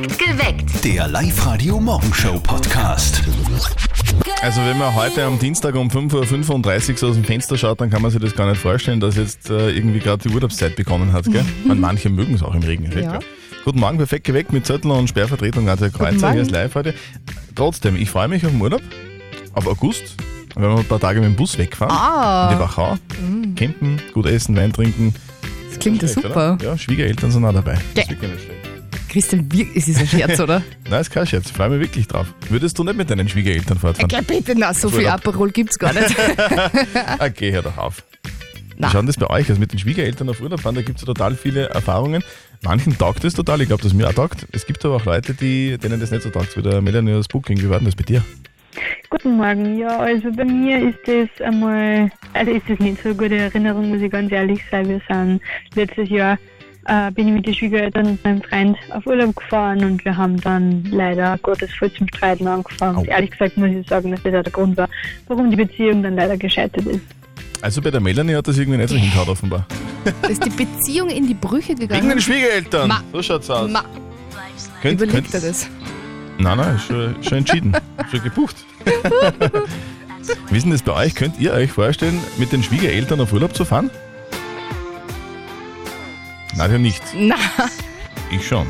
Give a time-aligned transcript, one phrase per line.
[0.00, 0.84] Perfekt geweckt.
[0.84, 3.22] Der Live-Radio-Morgenshow-Podcast.
[4.40, 7.90] Also wenn man heute am Dienstag um 5.35 Uhr so aus dem Fenster schaut, dann
[7.90, 11.12] kann man sich das gar nicht vorstellen, dass jetzt äh, irgendwie gerade die Urlaubszeit begonnen
[11.12, 11.24] hat.
[11.26, 11.44] Gell?
[11.66, 12.90] Man, manche mögen es auch im Regen.
[12.98, 13.18] Ja.
[13.64, 16.28] Guten Morgen, perfekt geweckt mit Zettel und Sperrvertretung Nadja Kreuzer.
[16.28, 16.32] Morgen.
[16.32, 16.94] Hier ist live heute.
[17.54, 18.80] Trotzdem, ich freue mich auf den Urlaub,
[19.52, 20.14] auf August.
[20.54, 22.48] Wenn wir ein paar Tage mit dem Bus wegfahren, Ah.
[22.50, 22.96] in die Wachau,
[23.54, 25.14] campen, gut essen, Wein trinken.
[25.68, 26.54] Das klingt ja Schlecht, super.
[26.54, 26.64] Oder?
[26.64, 27.74] Ja, Schwiegereltern sind auch dabei.
[27.74, 28.02] Das Ja.
[28.04, 28.59] ist wirklich nicht schlecht.
[29.10, 30.62] Christian, wir- es ist ein Scherz, oder?
[30.90, 32.32] Nein, ist kein Scherz, ich freue mich wirklich drauf.
[32.48, 34.08] Würdest du nicht mit deinen Schwiegereltern fortfahren?
[34.10, 35.08] Ja, bitte, na, so viel.
[35.08, 36.14] Aperol gibt's gar nicht.
[37.18, 38.02] Okay, hör doch auf.
[38.78, 38.88] Na.
[38.88, 40.74] Wie schaut das bei euch aus mit den Schwiegereltern auf Urlaub fahren?
[40.76, 42.22] Da gibt es ja total viele Erfahrungen.
[42.62, 44.46] Manchen taugt es total, ich glaube, dass mir auch taugt.
[44.52, 47.26] Es gibt aber auch Leute, die, denen das nicht so taugt, wie der Melanie aus
[47.28, 47.58] Booking.
[47.60, 48.22] Wie war denn das bei dir?
[49.10, 49.76] Guten Morgen.
[49.78, 53.88] Ja, also bei mir ist das einmal, also ist das nicht so eine gute Erinnerung,
[53.90, 54.88] muss ich ganz ehrlich sein.
[54.88, 55.40] Wir sind
[55.74, 56.38] letztes Jahr
[56.90, 60.40] äh, bin ich mit den Schwiegereltern und meinem Freund auf Urlaub gefahren und wir haben
[60.40, 62.98] dann leider Gottes voll zum Streiten angefangen.
[62.98, 63.04] Au.
[63.04, 64.88] Ehrlich gesagt muss ich sagen, dass das auch der Grund war,
[65.28, 67.00] warum die Beziehung dann leider gescheitert ist.
[67.62, 69.66] Also bei der Melanie hat das irgendwie nicht so hingehauen offenbar.
[70.22, 72.08] Da ist die Beziehung in die Brüche Wegen gegangen.
[72.08, 72.88] den Schwiegereltern!
[72.88, 73.02] Ma.
[73.12, 73.70] So schaut's aus.
[73.70, 73.84] Ma,
[74.80, 75.68] Könnt- überlegt er das?
[76.38, 77.76] Nein, nein, ist schon, schon entschieden.
[78.10, 78.56] schon gebucht.
[80.50, 81.14] Wie ist denn das bei euch?
[81.14, 83.90] Könnt ihr euch vorstellen, mit den Schwiegereltern auf Urlaub zu fahren?
[86.60, 87.02] Nadja nicht.
[87.16, 87.36] Na,
[88.30, 88.66] Ich schon.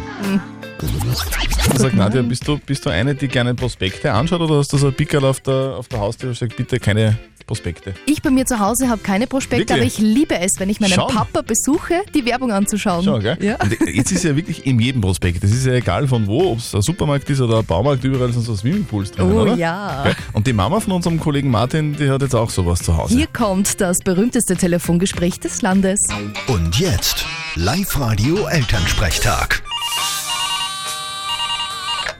[1.74, 4.86] Sag Nadja, bist du, bist du eine, die gerne Prospekte anschaut oder hast du so
[4.86, 7.94] ein Pickerl auf der, auf der Haustür und sagt, bitte keine Prospekte?
[8.06, 10.92] ich bei mir zu Hause habe keine Prospekte, aber ich liebe es, wenn ich meinen
[10.92, 11.08] Schon?
[11.08, 13.04] Papa besuche, die Werbung anzuschauen.
[13.04, 13.36] Schon, gell?
[13.40, 13.56] Ja.
[13.62, 15.42] Und jetzt ist ja wirklich in jedem Prospekt.
[15.44, 18.32] Es ist ja egal von wo, ob es ein Supermarkt ist oder ein Baumarkt, überall
[18.32, 19.54] sind so Swimmingpools drin, Oh oder?
[19.54, 20.02] ja.
[20.04, 20.16] Gell?
[20.32, 23.16] Und die Mama von unserem Kollegen Martin, die hat jetzt auch sowas zu Hause.
[23.16, 26.00] Hier kommt das berühmteste Telefongespräch des Landes.
[26.46, 27.24] Und jetzt
[27.56, 29.62] Live-Radio-Elternsprechtag.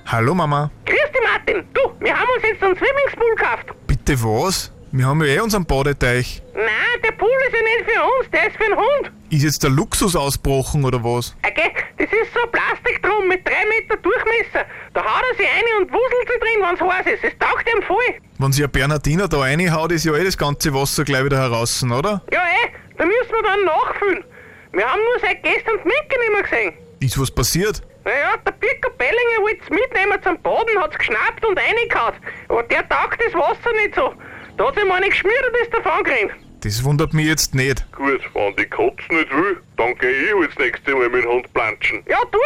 [0.07, 0.71] Hallo Mama.
[0.87, 1.65] Grüß dich, Martin.
[1.73, 3.67] Du, wir haben uns jetzt einen Swimmingpool gekauft.
[3.87, 4.71] Bitte was?
[4.93, 6.43] Wir haben ja eh unseren Badeteich.
[6.53, 6.67] Nein,
[7.05, 9.13] der Pool ist ja nicht für uns, der ist für den Hund.
[9.31, 11.37] Ist jetzt der Luxus ausbrochen oder was?
[11.47, 14.67] Okay, das ist so ein Plastikdrum mit drei Meter Durchmesser.
[14.93, 17.23] Da haut er sich rein und wuselt sich drin, wenn's heiß ist.
[17.23, 18.19] Es taugt ihm voll.
[18.39, 21.85] Wenn sich ein Bernardiner da reinhaut, ist ja eh das ganze Wasser gleich wieder heraus,
[21.85, 22.23] oder?
[22.33, 24.25] Ja, eh, da müssen wir dann nachfüllen.
[24.73, 26.73] Wir haben nur seit gestern die Minke nicht mehr gesehen.
[26.99, 27.81] Ist was passiert?
[28.05, 32.15] Naja, der Birker Bellinger wollte es mitnehmen zum Baden, hat's geschnappt und reingehauen.
[32.49, 34.15] Aber der taugt das Wasser nicht so.
[34.61, 36.33] Da hat mal nicht geschmiert und ist davon gerannt.
[36.61, 37.83] Das wundert mich jetzt nicht.
[37.93, 41.31] Gut, wenn die Katze nicht will, dann geh ich halt das nächste Mal mit dem
[41.31, 42.05] Hund planschen.
[42.07, 42.39] Ja, tu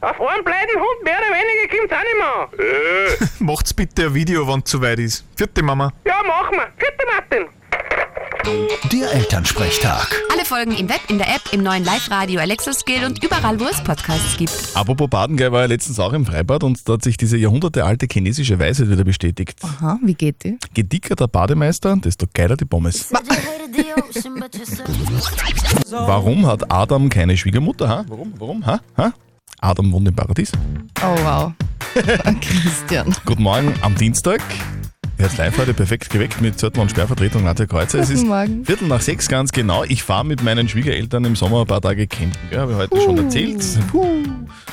[0.00, 0.10] das.
[0.10, 3.28] Auf einen bleiden Hund mehr oder weniger kommt's auch nicht mehr an.
[3.38, 5.26] Äh, Macht's bitte ein Video, wenn zu weit ist.
[5.36, 5.92] Vierte Mama.
[6.06, 6.68] Ja, machen wir.
[6.78, 7.57] Vierte Martin.
[8.44, 10.22] Der Elternsprechtag.
[10.32, 13.64] Alle Folgen im Web, in der App, im neuen Live-Radio Alexa Skill und überall, wo
[13.64, 14.52] es Podcasts gibt.
[14.74, 18.06] Apropos Baden, gell, war ja letztens auch im Freibad und da hat sich diese jahrhundertealte
[18.10, 19.58] chinesische Weisheit wieder bestätigt.
[19.62, 20.58] Aha, wie geht die?
[20.76, 23.12] Je dicker der Bademeister, desto geiler die Pommes.
[25.90, 27.88] Warum hat Adam keine Schwiegermutter?
[27.88, 28.04] Ha?
[28.08, 28.32] Warum?
[28.38, 28.66] Warum?
[28.66, 28.80] Ha?
[28.96, 29.12] Ha?
[29.60, 30.52] Adam wohnt im Paradies.
[31.02, 31.52] Oh wow.
[32.40, 33.14] Christian.
[33.24, 34.40] Guten Morgen am Dienstag.
[35.20, 37.98] Jetzt live heute perfekt geweckt mit Zettel und Sperrvertretung Nadja Kreuzer.
[37.98, 38.64] Es ist Morgen.
[38.64, 39.82] Viertel nach sechs ganz genau.
[39.82, 42.38] Ich fahre mit meinen Schwiegereltern im Sommer ein paar Tage campen.
[42.52, 43.64] Ja, habe ich heute schon erzählt.
[43.90, 44.06] Puh.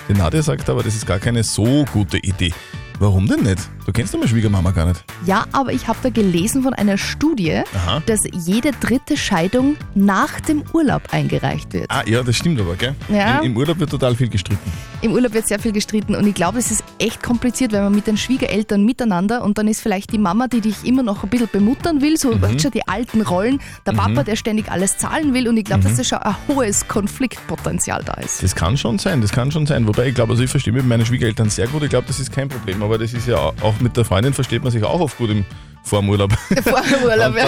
[0.07, 2.53] Die Nadja sagt aber, das ist gar keine so gute Idee.
[3.00, 3.69] Warum denn nicht?
[3.85, 5.03] Du kennst doch meine Schwiegermama gar nicht.
[5.25, 8.01] Ja, aber ich habe da gelesen von einer Studie, Aha.
[8.06, 11.85] dass jede dritte Scheidung nach dem Urlaub eingereicht wird.
[11.89, 12.95] Ah, ja, das stimmt aber, gell?
[13.09, 13.39] Ja.
[13.39, 14.72] Im, Im Urlaub wird total viel gestritten.
[15.01, 17.94] Im Urlaub wird sehr viel gestritten und ich glaube, es ist echt kompliziert, wenn man
[17.94, 21.29] mit den Schwiegereltern miteinander und dann ist vielleicht die Mama, die dich immer noch ein
[21.29, 25.34] bisschen bemuttern will, so weißt schon die alten Rollen, der Papa, der ständig alles zahlen
[25.34, 28.41] will und ich glaube, dass da schon ein hohes Konfliktpotenzial da ist.
[28.41, 29.88] Das kann schon sein, das kann schon sein.
[29.88, 31.84] Wobei ich glaube, also ich verstehe mit meinen Schwiegereltern sehr gut.
[31.84, 32.81] Ich glaube, das ist kein Problem.
[32.85, 35.44] Aber das ist ja auch mit der Freundin versteht man sich auch oft gut im
[35.84, 36.31] Vormurlaub.
[36.34, 37.46] Vor dem Urlaub, Und ja.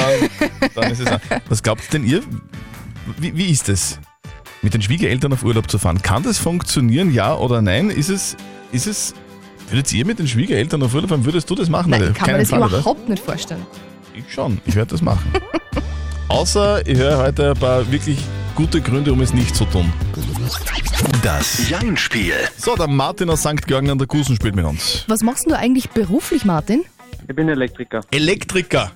[0.59, 1.19] dann, dann ist es auch.
[1.47, 2.21] Was glaubt denn ihr?
[3.19, 3.99] Wie, wie ist es,
[4.63, 6.01] mit den Schwiegereltern auf Urlaub zu fahren?
[6.01, 7.91] Kann das funktionieren, ja oder nein?
[7.91, 8.35] Ist es,
[8.71, 9.13] ist es,
[9.69, 11.23] würdet ihr mit den Schwiegereltern auf Urlaub fahren?
[11.23, 11.91] Würdest du das machen?
[11.91, 12.79] Nein, kann man das Fall, oder?
[12.79, 13.65] überhaupt nicht vorstellen.
[14.15, 15.31] Ich schon, ich werde das machen.
[16.29, 18.17] Außer ich höre heute ein paar wirklich
[18.55, 19.93] gute Gründe, um es nicht zu tun.
[21.21, 22.33] Das Jein-Spiel.
[22.57, 23.65] So, der Martin aus St.
[23.67, 25.03] Georgen an der Gusen spielt mit uns.
[25.07, 26.85] Was machst denn du eigentlich beruflich, Martin?
[27.27, 28.01] Ich bin Elektriker.
[28.11, 28.91] Elektriker.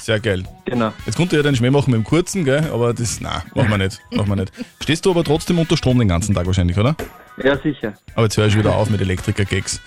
[0.00, 0.42] Sehr geil.
[0.64, 0.92] Genau.
[1.06, 2.68] Jetzt konnte ich ja den Schmäh machen mit dem kurzen, gell?
[2.72, 4.00] aber das, nein, machen wir nicht.
[4.10, 4.52] Machen wir nicht.
[4.82, 6.96] Stehst du aber trotzdem unter Strom den ganzen Tag wahrscheinlich, oder?
[7.42, 7.92] Ja, sicher.
[8.14, 9.80] Aber jetzt höre ich wieder auf mit Elektriker-Gags.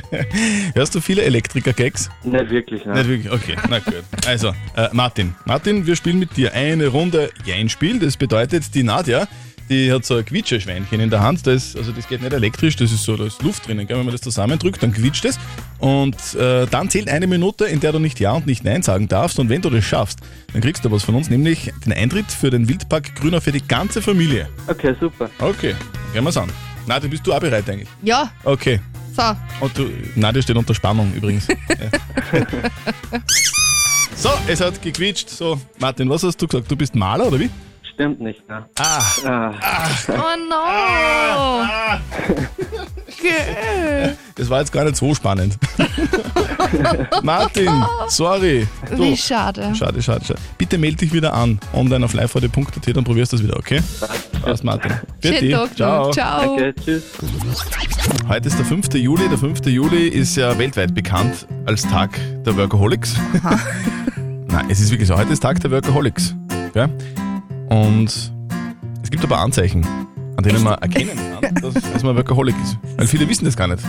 [0.74, 2.08] Hörst du viele Elektriker-Gags?
[2.22, 2.94] Nicht wirklich, ne?
[2.94, 3.32] Nicht wirklich?
[3.32, 4.04] Okay, na gut.
[4.26, 5.34] Also, äh, Martin.
[5.44, 7.98] Martin, wir spielen mit dir eine Runde Jein-Spiel.
[7.98, 9.26] Das bedeutet, die Nadja,
[9.68, 11.46] die hat so ein Quietscheschweinchen in der Hand.
[11.46, 13.86] Das, also das geht nicht elektrisch, das ist so, da ist Luft drinnen.
[13.86, 13.96] Gell?
[13.98, 15.38] Wenn man das zusammendrückt, dann quietscht es.
[15.78, 19.08] Und äh, dann zählt eine Minute, in der du nicht Ja und nicht Nein sagen
[19.08, 19.38] darfst.
[19.38, 20.20] Und wenn du das schaffst,
[20.52, 23.66] dann kriegst du was von uns, nämlich den Eintritt für den Wildpark Grüner für die
[23.66, 24.48] ganze Familie.
[24.66, 25.28] Okay, super.
[25.38, 25.74] Okay,
[26.04, 26.50] dann gehen wir's an.
[26.86, 27.88] Nadja, bist du auch bereit eigentlich?
[28.02, 28.80] Ja, Okay.
[29.16, 29.22] so.
[29.60, 31.48] Und du, Nadja steht unter Spannung übrigens.
[34.18, 35.28] So, es hat gequietscht.
[35.28, 36.70] So, Martin, was hast du gesagt?
[36.70, 37.50] Du bist Maler oder wie?
[37.96, 38.66] Stimmt nicht, ne?
[38.78, 41.64] Ah, Ah, Oh no!
[43.22, 44.16] Gell.
[44.34, 45.56] das war jetzt gar nicht so spannend.
[47.22, 47.70] Martin,
[48.08, 48.68] sorry.
[48.90, 49.74] Du, Wie schade.
[49.74, 50.38] Schade, schade, schade.
[50.58, 51.58] Bitte melde dich wieder an.
[51.72, 53.80] Online auf liveradio.at, dann probierst du das wieder, okay?
[54.42, 54.92] Passt, Martin.
[55.50, 55.74] Noch.
[55.74, 56.10] Ciao.
[56.12, 56.52] Ciao.
[56.52, 57.04] okay, tschüss.
[58.28, 58.92] Heute ist der 5.
[58.92, 59.26] Juli.
[59.30, 59.64] Der 5.
[59.68, 62.10] Juli ist ja weltweit bekannt als Tag
[62.44, 63.14] der Workaholics.
[64.48, 65.16] Nein, es ist wirklich so.
[65.16, 66.34] Heute ist Tag der Workaholics.
[66.74, 66.90] Gell?
[67.68, 68.32] Und
[69.02, 69.84] es gibt aber Anzeichen,
[70.36, 72.78] an denen man erkennen kann, dass, dass man Workaholic ist.
[72.96, 73.82] Weil viele wissen das gar nicht.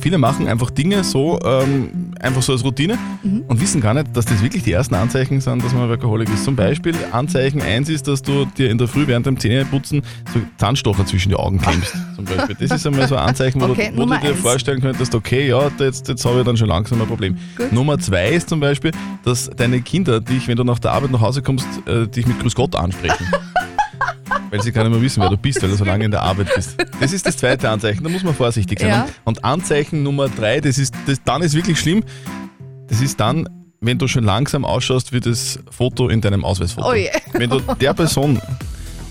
[0.00, 4.24] Viele, machen einfach Dinge so, ähm, einfach so als Routine und wissen gar nicht, dass
[4.24, 6.44] das wirklich die ersten Anzeichen sind, dass man Workaholic ist.
[6.44, 10.02] Zum Beispiel Anzeichen 1 ist, dass du dir in der Früh während dem Zähneputzen
[10.32, 11.94] so Zahnstocher zwischen die Augen klemmst.
[12.16, 12.56] Zum Beispiel.
[12.58, 14.40] Das ist einmal so ein Anzeichen, wo, Okay, du, wo du dir eins.
[14.40, 17.36] vorstellen könntest, okay, ja, jetzt, jetzt habe ich dann schon langsam ein Problem.
[17.70, 18.92] Nummer zwei ist zum Beispiel,
[19.24, 22.40] dass deine Kinder dich, wenn du nach der Arbeit nach Hause kommst, äh, dich mit
[22.40, 23.26] Grüß Gott ansprechen.
[24.50, 26.22] Weil sie gar nicht mehr wissen, wer du bist, weil du so lange in der
[26.22, 26.76] Arbeit bist.
[27.00, 28.88] Das ist das zweite Anzeichen, da muss man vorsichtig sein.
[28.88, 29.08] Ja.
[29.24, 32.04] Und Anzeichen Nummer drei, das ist, das, dann ist wirklich schlimm,
[32.88, 33.48] das ist dann,
[33.80, 36.88] wenn du schon langsam ausschaust wie das Foto in deinem Ausweisfoto.
[36.90, 37.10] Oh je.
[37.32, 38.40] Wenn du der Person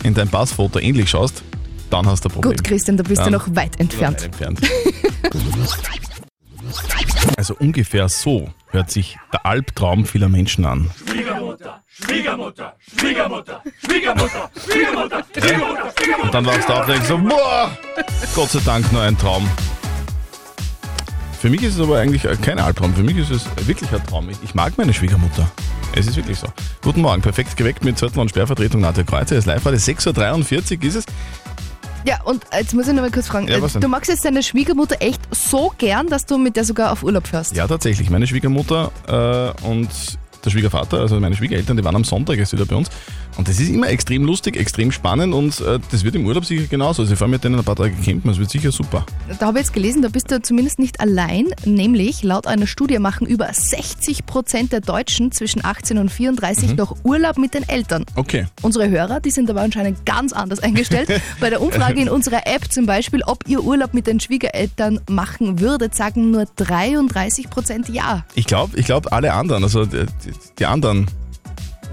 [0.03, 1.43] in deinem Passfoto ähnlich schaust,
[1.89, 2.55] dann hast du ein Problem.
[2.55, 4.17] Gut, Christian, da bist Dann- du noch weit entfernt.
[4.39, 4.61] Weit entfernt.
[7.37, 10.89] Also ungefähr so hört sich der Albtraum vieler Menschen an.
[15.35, 15.59] Ja?
[16.23, 17.77] Und dann wachst du auf und denkst so, boah,
[18.35, 19.47] Gott sei Dank nur ein Traum.
[21.39, 24.03] Für mich ist es aber eigentlich äh, kein Albtraum, für mich ist es wirklich ein
[24.07, 24.29] Traum.
[24.29, 25.49] Ich- Ich mag meine Schwiegermutter.
[25.95, 26.47] Es ist wirklich so.
[26.81, 29.33] Guten Morgen, perfekt geweckt mit Zettel und Sperrvertretung Nadja Kreuzer.
[29.37, 31.05] Es ist live heute 6.43 Uhr ist es.
[32.07, 33.47] Ja, und jetzt muss ich noch mal kurz fragen.
[33.47, 33.81] Ja, was denn?
[33.81, 37.27] du magst jetzt deine Schwiegermutter echt so gern, dass du mit der sogar auf Urlaub
[37.27, 37.55] fährst.
[37.55, 38.09] Ja, tatsächlich.
[38.09, 39.89] Meine Schwiegermutter äh, und
[40.45, 42.89] der Schwiegervater, also meine Schwiegereltern, die waren am Sonntag erst wieder bei uns.
[43.37, 46.67] Und das ist immer extrem lustig, extrem spannend und äh, das wird im Urlaub sicher
[46.67, 47.01] genauso.
[47.01, 49.05] Also ich fahre mit denen ein paar Tage campen, das wird sicher super.
[49.39, 51.47] Da habe ich jetzt gelesen, da bist du zumindest nicht allein.
[51.65, 56.75] Nämlich, laut einer Studie machen über 60 Prozent der Deutschen zwischen 18 und 34 Mhm.
[56.77, 58.05] noch Urlaub mit den Eltern.
[58.15, 58.45] Okay.
[58.61, 61.09] Unsere Hörer, die sind aber anscheinend ganz anders eingestellt.
[61.39, 65.59] Bei der Umfrage in unserer App zum Beispiel, ob ihr Urlaub mit den Schwiegereltern machen
[65.59, 68.23] würdet, sagen nur 33 Prozent ja.
[68.35, 70.05] Ich glaube, ich glaub, alle anderen, also die-
[70.59, 71.07] die anderen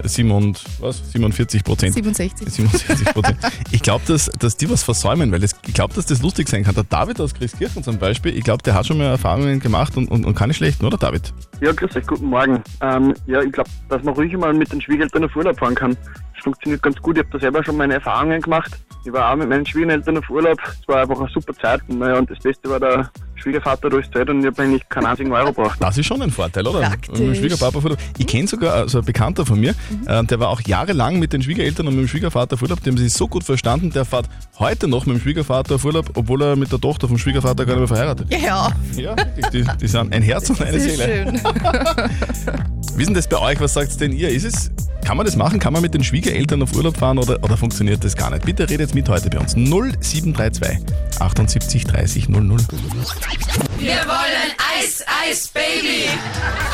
[0.03, 1.93] 7 und, was, 47 Prozent.
[1.93, 2.49] 67.
[2.49, 3.37] 67 Prozent.
[3.71, 6.63] Ich glaube, dass, dass die was versäumen, weil das, ich glaube, dass das lustig sein
[6.63, 6.75] kann.
[6.75, 10.09] Der David aus Christkirchen zum Beispiel, ich glaube, der hat schon mal Erfahrungen gemacht und,
[10.09, 11.33] und, und keine schlechten, oder David?
[11.61, 12.61] Ja, grüß euch, guten Morgen.
[12.81, 15.97] Ähm, ja, ich glaube, dass man ruhig mal mit den Schwiegereltern auf Urlaub fahren kann.
[16.35, 17.17] Das funktioniert ganz gut.
[17.17, 18.71] Ich habe da selber schon meine Erfahrungen gemacht.
[19.05, 20.59] Ich war auch mit meinen Schwiegereltern auf Urlaub.
[20.81, 21.81] Es war einfach eine super Zeit.
[21.87, 23.09] Und, naja, und das Beste war der
[23.43, 25.77] Schwiegervater durch Zeit und ich habe eigentlich keinen einzigen Euro gebraucht.
[25.79, 26.79] Das ist schon ein Vorteil, oder?
[26.81, 27.19] Praktisch.
[27.19, 27.97] Mit dem Schwiegerpapa Urlaub.
[28.17, 29.75] Ich kenne sogar also ein Bekannter von mir,
[30.07, 32.81] äh, der war auch jahrelang mit den Schwiegereltern und mit dem Schwiegervater auf Urlaub.
[32.83, 36.09] Die haben sich so gut verstanden, der fährt heute noch mit dem Schwiegervater auf Urlaub,
[36.15, 38.41] obwohl er mit der Tochter vom Schwiegervater gar nicht mehr verheiratet ist.
[38.41, 39.15] Ja, Ja,
[39.51, 41.25] die, die sind ein Herz und eine das ist Seele.
[41.25, 41.41] schön.
[42.95, 43.59] Wie ist denn das bei euch?
[43.59, 44.29] Was sagt denn ihr?
[44.29, 44.71] Ist es,
[45.03, 45.59] kann man das machen?
[45.59, 48.45] Kann man mit den Schwiegereltern auf Urlaub fahren oder, oder funktioniert das gar nicht?
[48.45, 49.55] Bitte redet jetzt mit heute bei uns.
[49.55, 50.79] 0732
[51.19, 52.59] 78 30 00.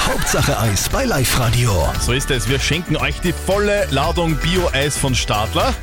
[0.07, 1.71] Hauptsache Eis bei Live Radio.
[1.99, 2.47] So ist es.
[2.47, 5.73] Wir schenken euch die volle Ladung Bio-Eis von Stadler.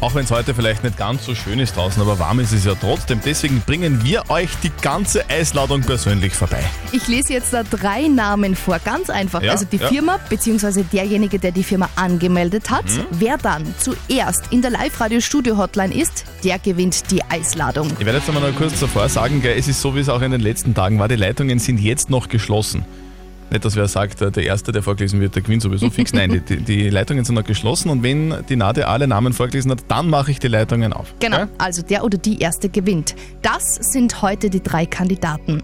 [0.00, 2.64] Auch wenn es heute vielleicht nicht ganz so schön ist draußen, aber warm ist es
[2.64, 3.20] ja trotzdem.
[3.22, 6.64] Deswegen bringen wir euch die ganze Eisladung persönlich vorbei.
[6.92, 9.42] Ich lese jetzt da drei Namen vor, ganz einfach.
[9.42, 9.88] Ja, also die ja.
[9.88, 10.84] Firma bzw.
[10.90, 12.86] derjenige, der die Firma angemeldet hat.
[12.86, 13.04] Mhm.
[13.10, 17.88] Wer dann zuerst in der Live-Radio-Studio-Hotline ist, der gewinnt die Eisladung.
[17.98, 20.22] Ich werde jetzt einmal noch kurz davor sagen, gell, es ist so, wie es auch
[20.22, 21.08] in den letzten Tagen war.
[21.08, 22.86] Die Leitungen sind jetzt noch geschlossen.
[23.50, 26.12] Nicht, dass wer sagt, der Erste, der vorgelesen wird, der gewinnt sowieso fix.
[26.12, 29.84] Nein, die, die, Leitungen sind noch geschlossen und wenn die Nadja alle Namen vorgelesen hat,
[29.88, 31.14] dann mache ich die Leitungen auf.
[31.18, 31.48] Genau, Gell?
[31.58, 33.16] also der oder die Erste gewinnt.
[33.42, 35.62] Das sind heute die drei Kandidaten.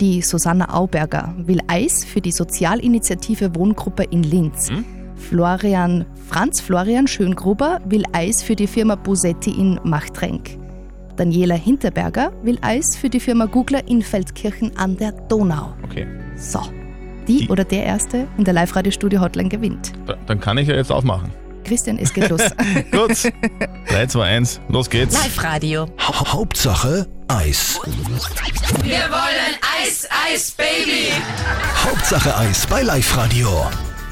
[0.00, 4.70] Die Susanna Auberger will Eis für die Sozialinitiative Wohngruppe in Linz.
[5.14, 10.58] Florian, Franz Florian Schöngruber will Eis für die Firma Bosetti in Machtrenk.
[11.16, 15.74] Daniela Hinterberger will Eis für die Firma Googler in Feldkirchen an der Donau.
[15.84, 16.06] Okay.
[16.36, 16.60] So,
[17.26, 19.92] die, Die- oder der Erste in der Live-Radio-Studio-Hotline gewinnt.
[20.06, 21.30] Da- Dann kann ich ja jetzt aufmachen.
[21.64, 22.40] Christian, es geht los.
[22.90, 23.32] Gut.
[23.88, 25.14] 3, 2, 1, los geht's.
[25.14, 25.86] Live-Radio.
[25.98, 27.78] Ha Hauptsache Eis.
[28.82, 31.12] Wir wollen Eis, Eis, Baby.
[31.84, 33.66] Hauptsache Eis bei Live Radio.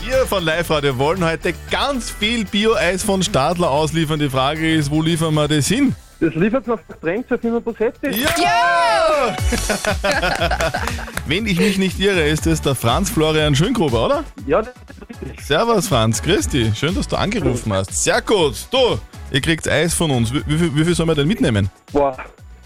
[0.04, 4.18] Wir von Live Radio wollen heute ganz viel Bio-Eis von Stadler ausliefern.
[4.20, 5.94] Die Frage ist, wo liefern wir das hin?
[6.20, 8.08] Das liefert auf Getränk zur Firma Posetti.
[8.40, 9.36] Ja!
[11.26, 14.24] Wenn ich mich nicht irre, ist es der Franz Florian Schöngruber, oder?
[14.46, 15.40] Ja, das ist richtig.
[15.46, 16.76] Servus Franz, grüß dich.
[16.76, 17.92] Schön, dass du angerufen hast.
[18.02, 18.66] Sehr gut.
[18.72, 18.98] Du,
[19.30, 20.32] ihr kriegt Eis von uns.
[20.34, 21.70] Wie, wie, viel- wie viel sollen wir denn mitnehmen?
[21.92, 22.16] Boah,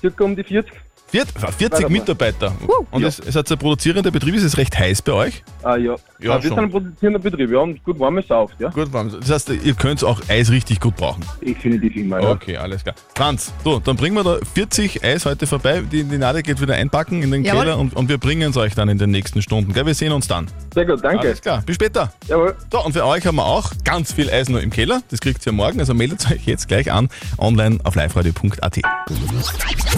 [0.01, 0.73] circa um die 40.
[1.13, 1.29] Viert-
[1.59, 2.55] 40 Mitarbeiter.
[2.91, 5.45] Und es, es hat ein produzierender Betrieb, ist es recht heiß bei euch?
[5.63, 5.95] Ah ja.
[6.19, 6.43] Ja, Ah, wir schon.
[6.43, 8.71] sind ein produzierender Betrieb, wir haben gut warmes Sauft, ja.
[8.71, 9.11] Gut, warm.
[9.21, 11.23] Das heißt, ihr könnt auch Eis richtig gut brauchen.
[11.45, 12.31] Definitiv immer, ja.
[12.31, 12.95] Okay, alles klar.
[13.15, 15.83] Franz, du, dann bringen wir da 40 Eis heute vorbei.
[15.93, 17.61] Die, die Nadel geht wieder einpacken in den Jawohl.
[17.65, 19.73] Keller und, und wir bringen es euch dann in den nächsten Stunden.
[19.75, 20.47] Gell, wir sehen uns dann.
[20.73, 21.21] Sehr gut, danke.
[21.27, 22.13] Alles klar, bis später.
[22.29, 22.55] Jawohl.
[22.71, 25.03] So, und für euch haben wir auch ganz viel Eis noch im Keller.
[25.11, 28.79] Das kriegt ihr morgen, also meldet euch jetzt gleich an, online auf liveradio.at.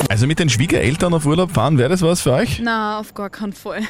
[0.09, 2.61] Also mit den Schwiegereltern auf Urlaub fahren, wäre das was für euch?
[2.63, 3.83] Na, auf gar keinen Fall.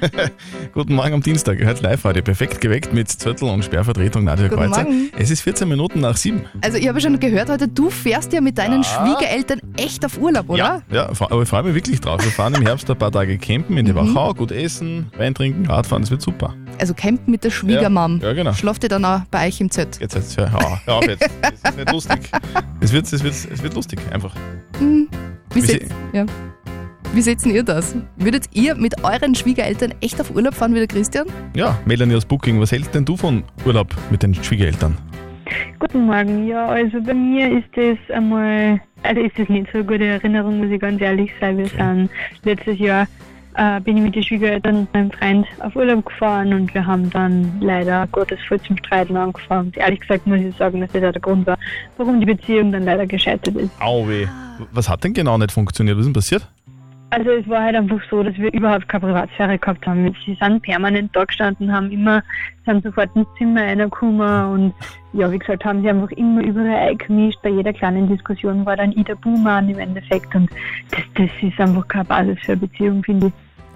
[0.72, 2.22] Guten Morgen am Dienstag, hört Live-Radio.
[2.22, 4.84] Perfekt geweckt mit Zettel und Sperrvertretung Nadja Guten Kreuzer.
[4.84, 5.10] Morgen.
[5.18, 6.44] Es ist 14 Minuten nach 7.
[6.62, 10.48] Also ich habe schon gehört heute, du fährst ja mit deinen Schwiegereltern echt auf Urlaub,
[10.48, 10.82] oder?
[10.90, 12.22] Ja, ja, aber ich freue mich wirklich drauf.
[12.24, 14.14] Wir fahren im Herbst ein paar Tage campen in die Mhm.
[14.14, 16.54] Wachau, gut essen, Wein trinken, Radfahren, das wird super.
[16.78, 18.20] Also campen mit der Schwiegermam.
[18.20, 18.52] Ja, ja, genau.
[18.52, 20.00] Schlaft ihr dann auch bei euch im Zelt?
[20.00, 21.28] Jetzt, jetzt hör, hör, hör auf jetzt.
[21.42, 22.18] Das ist nicht lustig.
[22.80, 24.34] Es wird, es, wird, es wird lustig, einfach.
[24.78, 25.08] Hm.
[25.50, 26.26] Wie, Wie seht, ja.
[27.14, 27.94] Wie seht ihr das?
[28.16, 31.28] Würdet ihr mit euren Schwiegereltern echt auf Urlaub fahren wie der Christian?
[31.54, 34.98] Ja, Melanie aus Booking, was hältst denn du von Urlaub mit den Schwiegereltern?
[35.78, 36.48] Guten Morgen.
[36.48, 40.58] Ja, also bei mir ist das einmal, also ist das nicht so eine gute Erinnerung,
[40.58, 41.56] muss ich ganz ehrlich sein.
[41.56, 42.10] Wir sind
[42.42, 43.06] letztes Jahr
[43.56, 47.08] äh, bin ich mit den Schwiegereltern und meinem Freund auf Urlaub gefahren und wir haben
[47.10, 49.72] dann leider Gottes voll zum Streiten angefangen.
[49.76, 51.58] Ehrlich gesagt muss ich sagen, dass das auch der Grund war,
[51.96, 53.70] warum die Beziehung dann leider gescheitert ist.
[53.80, 54.26] Au weh.
[54.72, 55.96] Was hat denn genau nicht funktioniert?
[55.96, 56.48] Was ist denn passiert?
[57.14, 60.12] Also es war halt einfach so, dass wir überhaupt keine Privatsphäre gehabt haben.
[60.26, 62.24] Sie sind permanent da gestanden, haben immer,
[62.66, 64.74] sind sofort ins Zimmer reingekommen und
[65.12, 67.40] ja, wie gesagt, haben sie einfach immer überall eingemischt.
[67.40, 70.50] Bei jeder kleinen Diskussion war dann der Buhmann im Endeffekt und
[70.90, 73.32] das, das ist einfach keine Basis für eine Beziehung, finde ich.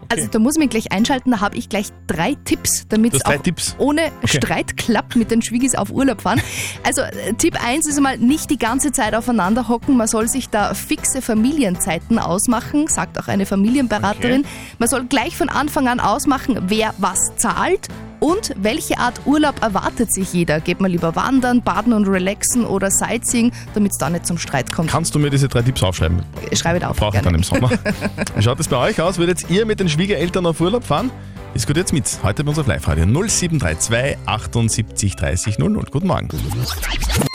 [0.09, 3.25] Also da muss ich mich gleich einschalten, da habe ich gleich drei Tipps, damit es
[3.25, 3.75] auch Tipps.
[3.79, 6.41] ohne Streit klappt mit den Schwiegis auf Urlaub fahren.
[6.85, 10.49] Also äh, Tipp 1 ist einmal nicht die ganze Zeit aufeinander hocken, man soll sich
[10.49, 14.45] da fixe Familienzeiten ausmachen, sagt auch eine Familienberaterin.
[14.79, 17.89] Man soll gleich von Anfang an ausmachen, wer was zahlt
[18.21, 20.61] und welche Art Urlaub erwartet sich jeder.
[20.61, 24.73] Geht man lieber wandern, baden und relaxen oder Sightseeing, damit es da nicht zum Streit
[24.73, 24.91] kommt.
[24.91, 26.23] Kannst du mir diese drei Tipps aufschreiben?
[26.53, 26.97] Schreibe da auf.
[26.97, 27.71] Brauche ich dann im Sommer.
[28.37, 29.19] Wie schaut es bei euch aus?
[29.19, 31.11] Würdet ihr mit den Schwiegereltern auf Urlaub fahren?
[31.55, 35.85] Diskutiert mit heute bei uns auf Live-Radio 0732 78 30 00.
[35.91, 36.29] Guten Morgen.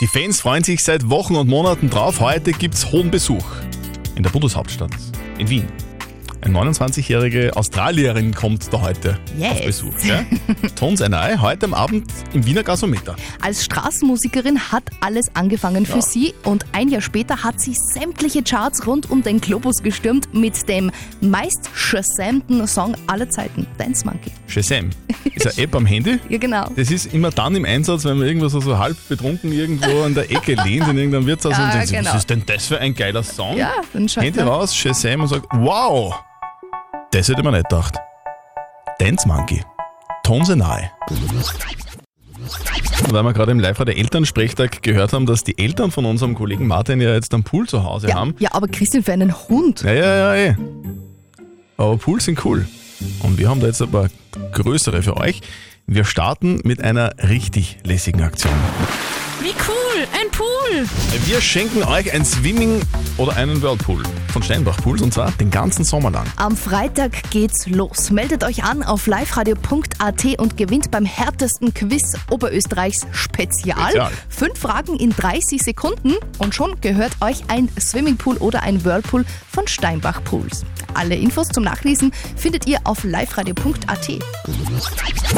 [0.00, 2.20] Die Fans freuen sich seit Wochen und Monaten drauf.
[2.20, 3.44] Heute gibt es hohen Besuch
[4.14, 4.92] in der Bundeshauptstadt,
[5.38, 5.66] in Wien.
[6.44, 9.50] Eine 29-jährige Australierin kommt da heute Yes.
[9.52, 9.94] auf Besuch.
[10.04, 10.24] Ja?
[10.76, 13.16] Tones and I, heute am Abend im Wiener Gasometer.
[13.40, 18.86] Als Straßenmusikerin hat alles angefangen für sie und ein Jahr später hat sie sämtliche Charts
[18.86, 20.90] rund um den Globus gestürmt mit dem
[21.22, 24.30] meist shasamten Song aller Zeiten, Dance Monkey.
[24.46, 24.90] Shazam
[25.34, 26.18] ist eine App am Handy.
[26.28, 26.68] Ja, genau.
[26.76, 30.12] Das ist immer dann im Einsatz, wenn man irgendwo so, so halb betrunken irgendwo an
[30.14, 32.10] der Ecke lehnt in irgendeinem Wirtshaus Ja, und denkt, genau.
[32.10, 33.56] was ist denn das für ein geiler Song?
[33.56, 36.14] Ja, dann schaut Handy raus, Shazam und sagt, wow,
[37.14, 37.94] das hätte man nicht gedacht.
[38.98, 39.62] Dance Monkey,
[40.24, 40.90] Tones and I.
[43.10, 46.66] Weil wir gerade im live der Elternsprechtag gehört haben, dass die Eltern von unserem Kollegen
[46.66, 48.34] Martin ja jetzt einen Pool zu Hause Ja, haben.
[48.38, 49.82] ja, aber Christian, für einen Hund.
[49.82, 50.56] Ja, ja, ja, eh.
[51.76, 52.66] Aber Pools sind cool.
[53.20, 54.08] Und wir haben da jetzt ein paar
[54.52, 55.40] größere für euch.
[55.86, 58.52] Wir starten mit einer richtig lässigen Aktion.
[59.40, 60.46] Wie cool, ein Pool.
[61.26, 62.80] Wir schenken euch ein Swimming
[63.18, 64.02] oder einen Whirlpool
[64.32, 66.26] von Steinbach Pools und zwar den ganzen Sommer lang.
[66.36, 68.10] Am Freitag geht's los.
[68.10, 73.78] Meldet euch an auf liveradio.at und gewinnt beim härtesten Quiz Oberösterreichs Spezial.
[73.78, 74.12] Spezial.
[74.28, 79.68] Fünf Fragen in 30 Sekunden und schon gehört euch ein Swimmingpool oder ein Whirlpool von
[79.68, 80.64] Steinbach Pools.
[80.94, 84.08] Alle Infos zum Nachlesen findet ihr auf liveradio.at.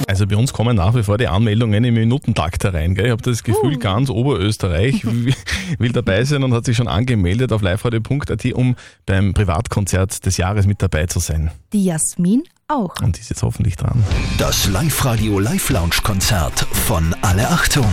[0.06, 2.94] Also bei uns kommen nach wie vor die Anmeldungen im Minutentakt herein.
[2.94, 3.06] Gell?
[3.06, 5.04] Ich habe das Gefühl, ganz Oberösterreich
[5.78, 10.66] will dabei sein und hat sich schon angemeldet auf liveradio.at, um beim Privatkonzert des Jahres
[10.66, 11.50] mit dabei zu sein.
[11.72, 12.94] Die Jasmin auch.
[13.00, 14.02] Und die ist jetzt hoffentlich dran.
[14.38, 17.92] Das Live-Radio Live-Lounge-Konzert von Alle Achtung.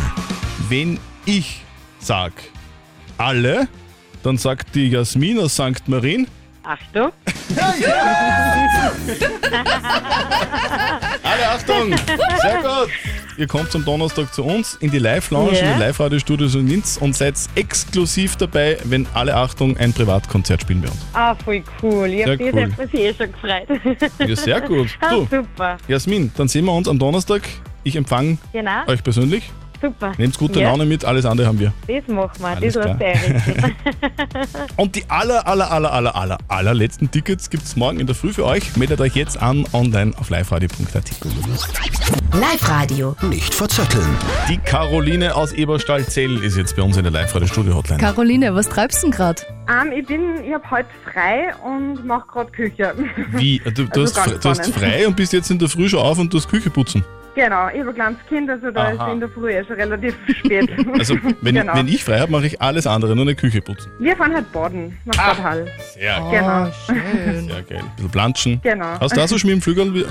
[0.70, 1.64] Wenn ich
[2.00, 2.34] sag
[3.18, 3.68] alle,
[4.24, 5.88] dann sagt die Jasmin aus St.
[5.88, 6.28] Marien,
[6.64, 7.12] Achtung.
[11.24, 11.94] Alle Achtung!
[12.42, 12.63] Sehr!
[13.38, 15.68] Ihr kommt am Donnerstag zu uns in die Live-Lounge, Ja.
[15.72, 20.82] in die Live-Radio-Studios in Linz und seid exklusiv dabei, wenn alle Achtung ein Privatkonzert spielen
[20.82, 20.98] bei uns.
[21.14, 22.08] Ah, voll cool.
[22.08, 22.72] Ich habe mich cool.
[22.84, 24.10] auf eh schon gefreut.
[24.28, 24.90] Ja, sehr gut.
[25.02, 25.28] Ah, Du.
[25.30, 25.78] super.
[25.88, 27.42] Jasmin, dann sehen wir uns am Donnerstag.
[27.84, 28.86] Ich empfange Genau.
[28.88, 29.44] euch persönlich.
[29.84, 30.14] Super.
[30.18, 31.74] Nehmt gute ja, Laune mit, alles andere haben wir.
[31.88, 32.48] Das machen wir.
[32.48, 32.98] Alles das war.
[34.78, 38.32] Und die aller, aller, aller, aller, aller, allerletzten Tickets gibt es morgen in der Früh
[38.32, 38.78] für euch.
[38.78, 41.12] Meldet euch jetzt an online auf liveradio.at.
[42.32, 43.14] Live-Radio.
[43.24, 44.08] Nicht verzetteln.
[44.48, 48.00] Die Caroline aus Eberstahl-Zell ist jetzt bei uns in der Live-Radio-Studio-Hotline.
[48.00, 49.42] Caroline, was treibst du denn gerade?
[49.68, 52.96] Ähm, ich bin, ich habe heute frei und mache gerade Küche.
[53.34, 53.62] Wie?
[53.66, 56.18] Du, du, Also hast, du hast frei und bist jetzt in der Früh schon auf
[56.20, 57.04] und tust Küche putzen.
[57.36, 59.08] Genau, ich habe ein kleines Kind, also da Aha.
[59.08, 60.70] ist in der Früh eh schon relativ spät.
[60.98, 61.76] Also, wenn, genau.
[61.76, 63.92] wenn ich frei habe, mache ich alles andere, nur eine Küche putzen.
[64.00, 65.66] Wir fahren halt baden nach Bad Hall.
[65.96, 66.68] Sehr Oh, Genau.
[66.86, 67.48] schön.
[67.48, 67.80] Sehr geil.
[67.80, 68.62] Ein bisschen planschen.
[68.62, 69.00] Genau.
[69.00, 69.62] Hast du auch so Schmier im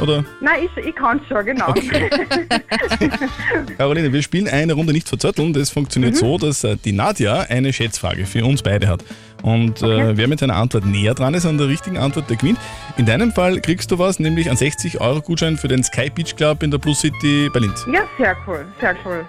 [0.02, 0.24] Oder?
[0.40, 1.72] Nein, ich, ich kann es schon, genau.
[3.78, 5.52] Caroline, wir spielen eine Runde nicht verzötteln.
[5.52, 6.18] Das funktioniert Mhm.
[6.18, 9.04] so, dass äh, die Nadja eine Schätzfrage für uns beide hat.
[9.42, 12.58] Und äh, wer mit seiner Antwort näher dran ist an der richtigen Antwort, der gewinnt.
[12.96, 16.70] In deinem Fall kriegst du was, nämlich einen 60-Euro-Gutschein für den Sky Beach Club in
[16.70, 17.84] der Plus City bei Linz.
[17.92, 19.24] ja, sehr cool, sehr cool.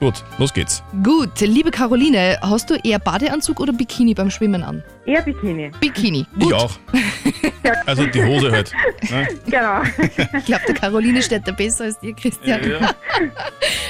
[0.00, 0.82] Gut, los geht's.
[1.02, 4.82] Gut, liebe Caroline, hast du eher Badeanzug oder Bikini beim Schwimmen an?
[5.08, 5.70] Eher Bikini.
[5.80, 6.26] Bikini.
[6.38, 6.78] Ich auch.
[7.86, 8.72] Also die Hose halt.
[9.10, 9.26] Ne?
[9.46, 9.80] Genau.
[10.36, 12.60] Ich glaube, der Caroline steht da besser als dir, Christian.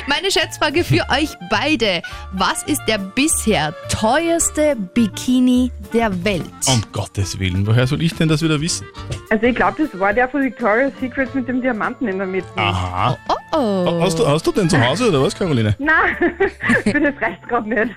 [0.07, 2.03] Meine Schätzfrage für euch beide.
[2.33, 6.45] Was ist der bisher teuerste Bikini der Welt?
[6.67, 8.87] Um Gottes Willen, woher soll ich denn das wieder wissen?
[9.31, 12.49] Also ich glaube, das war der von Victoria's Secret mit dem Diamanten in der Mitte.
[12.57, 13.19] Aha.
[13.29, 14.01] Oh oh.
[14.01, 15.75] Hast du, hast du den zu Hause oder was, Caroline?
[15.79, 16.17] Nein,
[16.85, 17.95] für das reicht gerade nicht.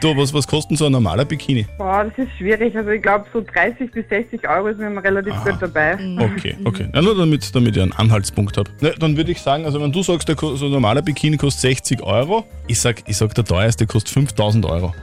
[0.00, 1.66] Du, was, was kostet so ein normaler Bikini?
[1.78, 2.76] Boah, das ist schwierig.
[2.76, 5.94] Also ich glaube, so 30 bis 60 Euro ist mir immer relativ gut dabei.
[6.18, 6.88] Okay, okay.
[6.92, 8.70] Ja, nur damit, damit ich einen Anhaltspunkt habe.
[8.80, 11.62] Ne, dann würde ich sagen, also wenn du sagst, der so ein normaler Bikini kostet
[11.76, 14.94] 60 Euro, ich sag, ich sag der teuerste kostet 5000 Euro.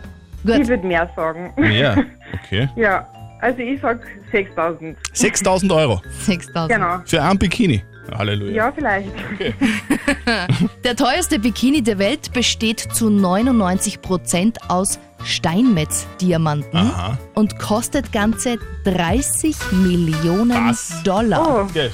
[0.43, 1.53] Ich würde mehr sagen.
[1.57, 2.05] Mehr?
[2.45, 2.69] Okay.
[2.75, 3.07] Ja,
[3.41, 4.95] also ich sag 6000.
[5.13, 6.71] 6000 Euro 6000.
[6.71, 6.99] Genau.
[7.03, 7.81] für einen Bikini.
[8.15, 8.53] Halleluja.
[8.53, 9.09] Ja, vielleicht.
[10.83, 17.17] Der teuerste Bikini der Welt besteht zu 99% aus Steinmetz-Diamanten Aha.
[17.35, 21.01] und kostet ganze 30 Millionen Was?
[21.03, 21.41] Dollar.
[21.47, 21.89] Oh, Okay.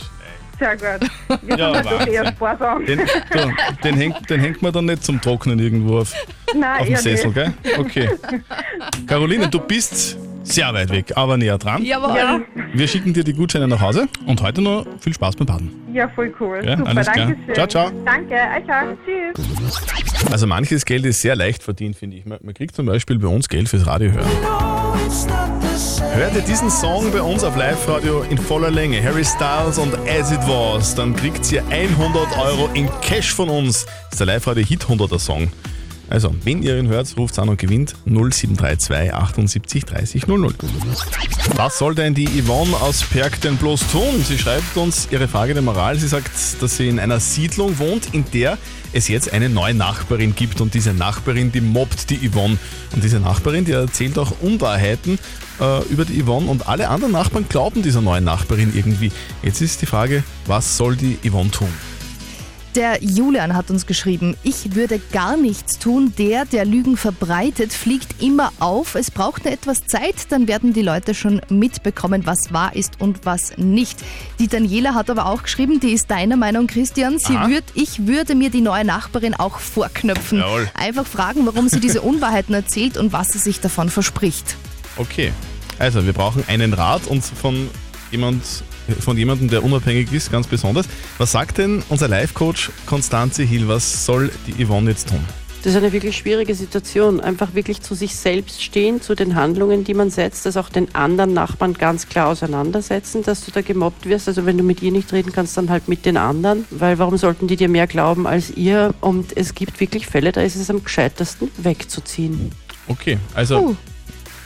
[0.60, 1.10] sehr gut.
[1.44, 2.86] Wir Ja, sind eher sparsam.
[2.86, 3.52] Den, du,
[3.84, 6.14] den, hängt, den hängt man dann nicht zum Trocknen irgendwo auf,
[6.56, 7.36] Nein, auf dem eher Sessel, nicht.
[7.64, 7.78] gell?
[7.80, 8.10] Okay.
[9.08, 11.84] Caroline, du bist sehr weit weg, aber näher dran.
[11.84, 12.16] Jawohl.
[12.18, 12.40] Ja,
[12.74, 15.72] Wir schicken dir die Gutscheine nach Hause und heute noch viel Spaß beim Baden.
[15.96, 16.62] Ja, voll cool.
[16.64, 17.28] Ja, Super, alles klar.
[17.28, 17.56] danke schön.
[17.56, 17.92] Ciao, ciao.
[18.06, 18.98] Danke, euch auch.
[19.06, 20.32] Tschüss.
[20.32, 22.26] Also manches Geld ist sehr leicht verdient, finde ich.
[22.26, 24.28] Man, man kriegt zum Beispiel bei uns Geld fürs Radio hören.
[26.14, 30.32] Hört ihr diesen Song bei uns auf Live-Radio in voller Länge, Harry Styles und As
[30.32, 33.86] It Was, dann kriegt ihr 100 Euro in Cash von uns.
[33.86, 35.50] Das ist der Live-Radio Hit 100er Song.
[36.10, 40.54] Also, wenn ihr ihn hört, ruft an und gewinnt 0732 78 30 00.
[41.56, 44.24] Was soll denn die Yvonne aus Perg denn bloß tun?
[44.24, 45.98] Sie schreibt uns ihre Frage der Moral.
[45.98, 48.58] Sie sagt, dass sie in einer Siedlung wohnt, in der
[48.94, 50.62] es jetzt eine neue Nachbarin gibt.
[50.62, 52.58] Und diese Nachbarin, die mobbt die Yvonne.
[52.94, 55.18] Und diese Nachbarin, die erzählt auch Unwahrheiten
[55.60, 56.48] äh, über die Yvonne.
[56.48, 59.12] Und alle anderen Nachbarn glauben dieser neuen Nachbarin irgendwie.
[59.41, 61.70] Jetzt ist die Frage, was soll die Yvonne tun?
[62.76, 66.12] Der Julian hat uns geschrieben, ich würde gar nichts tun.
[66.18, 68.96] Der, der Lügen verbreitet, fliegt immer auf.
[68.96, 73.26] Es braucht nur etwas Zeit, dann werden die Leute schon mitbekommen, was wahr ist und
[73.26, 74.00] was nicht.
[74.40, 77.18] Die Daniela hat aber auch geschrieben, die ist deiner Meinung, Christian.
[77.18, 77.48] Sie Aha.
[77.48, 80.40] würd, ich würde mir die neue Nachbarin auch vorknöpfen.
[80.40, 80.70] Jawohl.
[80.74, 84.58] Einfach fragen, warum sie diese Unwahrheiten erzählt und was sie sich davon verspricht.
[84.98, 85.32] Okay,
[85.80, 87.70] also wir brauchen einen Rat und von
[88.12, 88.44] jemand
[89.00, 90.88] von jemandem, der unabhängig ist, ganz besonders.
[91.17, 93.67] Was sagt denn unser Life-Coach Konstanze Hill?
[93.67, 95.19] Was soll die Yvonne jetzt tun?
[95.65, 97.19] Das ist eine wirklich schwierige Situation.
[97.19, 100.93] Einfach wirklich zu sich selbst stehen, zu den Handlungen, die man setzt, das auch den
[100.93, 104.28] anderen Nachbarn ganz klar auseinandersetzen, dass du da gemobbt wirst.
[104.28, 106.65] Also wenn du mit ihr nicht reden kannst, dann halt mit den anderen.
[106.69, 108.93] Weil warum sollten die dir mehr glauben als ihr?
[109.02, 112.52] Und es gibt wirklich Fälle, da ist es am gescheitersten, wegzuziehen.
[112.88, 113.76] Okay, also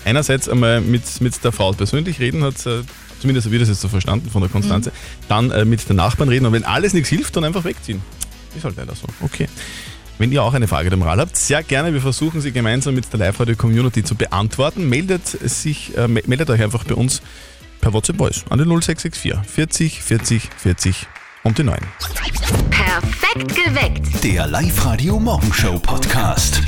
[0.05, 2.83] einerseits einmal mit, mit der Frau persönlich reden, hat äh,
[3.19, 4.91] zumindest habe ich das jetzt so verstanden von der Konstanze.
[5.27, 8.01] Dann äh, mit den Nachbarn reden und wenn alles nichts hilft, dann einfach wegziehen.
[8.55, 9.05] Ist halt leider so.
[9.21, 9.47] Okay.
[10.17, 11.93] Wenn ihr auch eine Frage der Moral habt, sehr gerne.
[11.93, 14.89] Wir versuchen sie gemeinsam mit der Live-Radio-Community zu beantworten.
[14.89, 17.21] Meldet, sich, äh, me- meldet euch einfach bei uns
[17.79, 21.07] per WhatsApp Voice an die 0664 40 40 40
[21.43, 21.77] und die 9.
[22.69, 24.23] Perfekt geweckt.
[24.23, 26.61] Der Live-Radio Morgenshow Podcast.